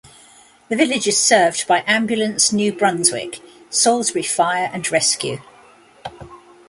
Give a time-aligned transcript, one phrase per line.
[0.69, 5.41] The village is served by Ambulance New Brunswick, Salisbury Fire and Rescue.